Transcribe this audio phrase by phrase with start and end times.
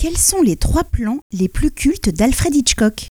[0.00, 3.08] Quels sont les trois plans les plus cultes d'Alfred Hitchcock?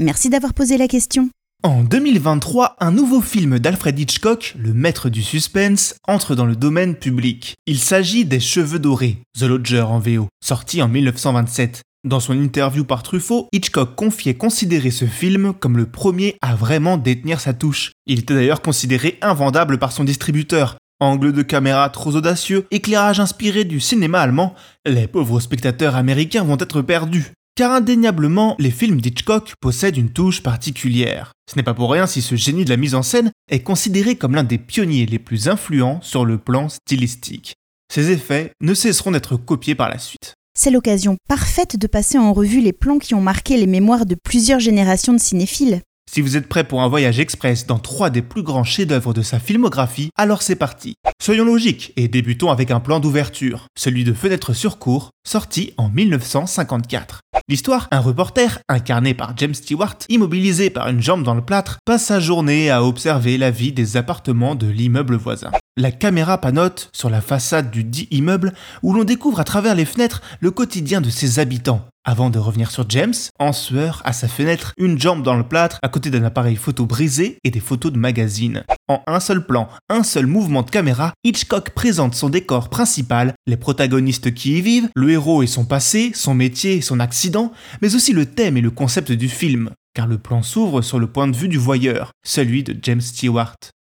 [0.00, 1.30] Merci d'avoir posé la question.
[1.62, 6.96] En 2023, un nouveau film d'Alfred Hitchcock, le maître du suspense, entre dans le domaine
[6.96, 7.54] public.
[7.66, 11.82] Il s'agit des Cheveux dorés, The Lodger en VO, sorti en 1927.
[12.02, 16.96] Dans son interview par Truffaut, Hitchcock confiait considérer ce film comme le premier à vraiment
[16.96, 17.92] détenir sa touche.
[18.06, 23.64] Il était d'ailleurs considéré invendable par son distributeur, Angle de caméra trop audacieux, éclairage inspiré
[23.64, 24.54] du cinéma allemand,
[24.86, 27.32] les pauvres spectateurs américains vont être perdus.
[27.54, 31.32] Car indéniablement, les films d'Hitchcock possèdent une touche particulière.
[31.50, 34.16] Ce n'est pas pour rien si ce génie de la mise en scène est considéré
[34.16, 37.54] comme l'un des pionniers les plus influents sur le plan stylistique.
[37.92, 40.34] Ces effets ne cesseront d'être copiés par la suite.
[40.58, 44.16] C'est l'occasion parfaite de passer en revue les plans qui ont marqué les mémoires de
[44.24, 45.82] plusieurs générations de cinéphiles.
[46.10, 49.22] Si vous êtes prêt pour un voyage express dans trois des plus grands chefs-d'œuvre de
[49.22, 50.94] sa filmographie, alors c'est parti.
[51.22, 55.88] Soyons logiques et débutons avec un plan d'ouverture, celui de Fenêtre sur cour, sorti en
[55.88, 57.20] 1954.
[57.48, 62.06] L'histoire, un reporter, incarné par James Stewart, immobilisé par une jambe dans le plâtre, passe
[62.06, 65.50] sa journée à observer la vie des appartements de l'immeuble voisin.
[65.78, 69.84] La caméra panote sur la façade du dit immeuble où l'on découvre à travers les
[69.84, 74.26] fenêtres le quotidien de ses habitants, avant de revenir sur James, en sueur, à sa
[74.26, 77.92] fenêtre, une jambe dans le plâtre, à côté d'un appareil photo brisé et des photos
[77.92, 78.64] de magazine.
[78.88, 83.58] En un seul plan, un seul mouvement de caméra, Hitchcock présente son décor principal, les
[83.58, 87.94] protagonistes qui y vivent, le héros et son passé, son métier et son accident, mais
[87.94, 91.28] aussi le thème et le concept du film, car le plan s'ouvre sur le point
[91.28, 93.56] de vue du voyeur, celui de James Stewart.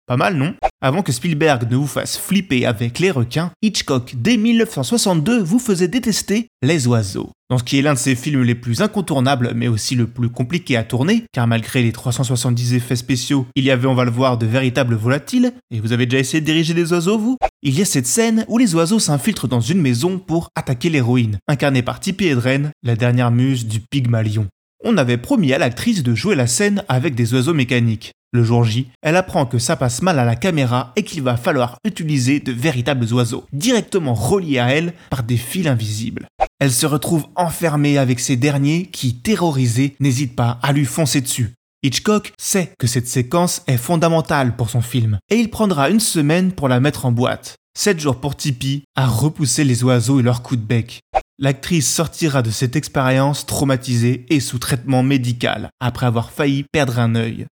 [0.07, 0.55] Pas mal, non?
[0.79, 5.87] Avant que Spielberg ne vous fasse flipper avec les requins, Hitchcock, dès 1962, vous faisait
[5.87, 7.31] détester les oiseaux.
[7.49, 10.29] Dans ce qui est l'un de ses films les plus incontournables, mais aussi le plus
[10.29, 14.11] compliqué à tourner, car malgré les 370 effets spéciaux, il y avait, on va le
[14.11, 17.37] voir, de véritables volatiles, et vous avez déjà essayé de diriger des oiseaux, vous?
[17.63, 21.39] Il y a cette scène où les oiseaux s'infiltrent dans une maison pour attaquer l'héroïne,
[21.47, 24.45] incarnée par Tippi Hedren, la dernière muse du Pygmalion.
[24.83, 28.11] On avait promis à l'actrice de jouer la scène avec des oiseaux mécaniques.
[28.33, 31.37] Le jour J, elle apprend que ça passe mal à la caméra et qu'il va
[31.37, 36.27] falloir utiliser de véritables oiseaux, directement reliés à elle par des fils invisibles.
[36.59, 41.53] Elle se retrouve enfermée avec ces derniers qui, terrorisés, n'hésitent pas à lui foncer dessus.
[41.83, 46.51] Hitchcock sait que cette séquence est fondamentale pour son film, et il prendra une semaine
[46.51, 47.55] pour la mettre en boîte.
[47.77, 50.99] 7 jours pour Tipeee à repousser les oiseaux et leurs coups de bec.
[51.39, 57.13] L'actrice sortira de cette expérience traumatisée et sous traitement médical, après avoir failli perdre un
[57.13, 57.45] œil.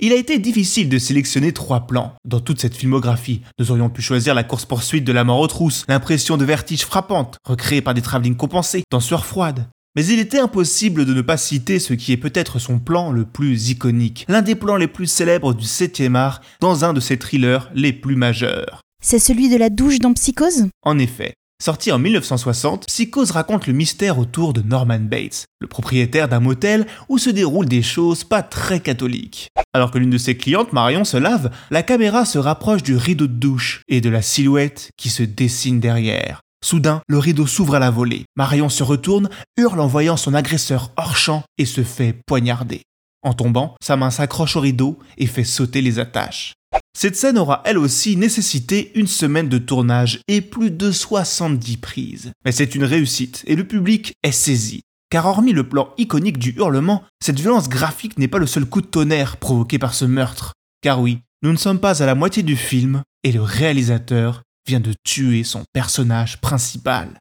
[0.00, 2.14] Il a été difficile de sélectionner trois plans.
[2.24, 5.84] Dans toute cette filmographie, nous aurions pu choisir la course-poursuite de la mort aux trousses,
[5.88, 9.66] l'impression de vertige frappante, recréée par des travelling compensés, dans Sueur froide.
[9.96, 13.24] Mais il était impossible de ne pas citer ce qui est peut-être son plan le
[13.24, 17.18] plus iconique, l'un des plans les plus célèbres du 7e art dans un de ses
[17.18, 18.82] thrillers les plus majeurs.
[19.02, 20.68] C'est celui de la douche dans Psychose?
[20.82, 26.28] En effet, Sorti en 1960, Psychose raconte le mystère autour de Norman Bates, le propriétaire
[26.28, 29.48] d'un motel où se déroulent des choses pas très catholiques.
[29.74, 33.26] Alors que l'une de ses clientes, Marion, se lave, la caméra se rapproche du rideau
[33.26, 36.42] de douche et de la silhouette qui se dessine derrière.
[36.64, 38.24] Soudain, le rideau s'ouvre à la volée.
[38.36, 42.82] Marion se retourne, hurle en voyant son agresseur hors champ et se fait poignarder.
[43.22, 46.54] En tombant, sa main s'accroche au rideau et fait sauter les attaches.
[46.96, 52.32] Cette scène aura elle aussi nécessité une semaine de tournage et plus de 70 prises.
[52.44, 54.82] Mais c'est une réussite et le public est saisi.
[55.10, 58.80] Car hormis le plan iconique du hurlement, cette violence graphique n'est pas le seul coup
[58.80, 60.52] de tonnerre provoqué par ce meurtre.
[60.82, 64.80] Car oui, nous ne sommes pas à la moitié du film et le réalisateur vient
[64.80, 67.18] de tuer son personnage principal.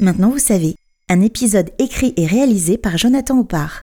[0.00, 0.76] Maintenant vous savez,
[1.10, 3.82] un épisode écrit et réalisé par Jonathan Oppard.